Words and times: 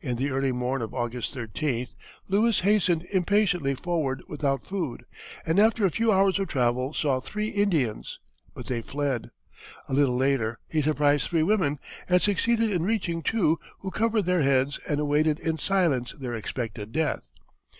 In 0.00 0.16
the 0.16 0.30
early 0.30 0.50
morn 0.50 0.82
of 0.82 0.92
August 0.92 1.32
13, 1.34 1.86
Lewis 2.26 2.58
hastened 2.62 3.06
impatiently 3.12 3.76
forward 3.76 4.20
without 4.26 4.64
food, 4.64 5.04
and 5.46 5.60
after 5.60 5.86
a 5.86 5.90
few 5.92 6.10
hours 6.10 6.40
of 6.40 6.48
travel 6.48 6.92
saw 6.92 7.20
three 7.20 7.46
Indians; 7.50 8.18
but 8.54 8.66
they 8.66 8.82
fled. 8.82 9.30
A 9.88 9.94
little 9.94 10.16
later 10.16 10.58
he 10.66 10.82
surprised 10.82 11.28
three 11.28 11.44
women, 11.44 11.78
and 12.08 12.20
succeeded 12.20 12.72
in 12.72 12.82
reaching 12.82 13.22
two, 13.22 13.60
who 13.78 13.92
covered 13.92 14.22
their 14.22 14.42
heads 14.42 14.80
and 14.88 14.98
awaited 14.98 15.38
in 15.38 15.58
silence 15.60 16.10
their 16.18 16.34
expected 16.34 16.90
death. 16.90 17.30